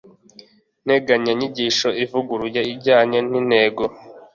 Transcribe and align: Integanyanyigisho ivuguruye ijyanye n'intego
Integanyanyigisho 0.83 1.87
ivuguruye 2.03 2.61
ijyanye 2.73 3.19
n'intego 3.29 3.83